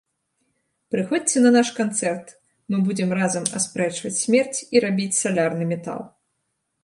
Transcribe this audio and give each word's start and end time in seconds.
Прыходзьце 0.93 1.37
на 1.43 1.51
наш 1.57 1.69
канцэрт, 1.79 2.27
мы 2.73 2.77
будзем 2.87 3.09
разам 3.21 3.45
аспрэчваць 3.59 4.15
смерць 4.23 4.59
і 4.77 4.83
рабіць 4.87 5.13
салярны 5.21 5.63
метал! 5.75 6.01